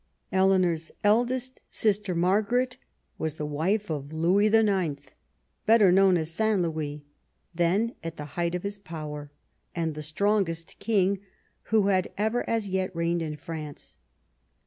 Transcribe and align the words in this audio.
Eleanor's 0.31 0.91
elder 1.03 1.37
sister 1.69 2.15
Margaret 2.15 2.77
was 3.19 3.35
the 3.35 3.45
wife 3.45 3.91
of 3.91 4.11
Louis 4.11 4.47
IX., 4.47 4.95
better 5.67 5.91
known 5.91 6.17
as 6.17 6.31
St. 6.31 6.59
Louis, 6.59 7.03
then 7.53 7.93
at 8.03 8.17
the 8.17 8.25
height 8.33 8.55
of 8.55 8.63
his 8.63 8.79
power, 8.79 9.31
and 9.75 9.93
the 9.93 10.01
strongest 10.01 10.79
king 10.79 11.19
who 11.69 11.89
had 11.89 12.07
ever 12.17 12.43
as 12.49 12.67
yet 12.67 12.89
reigned 12.95 13.21
in 13.21 13.35
France. 13.35 13.99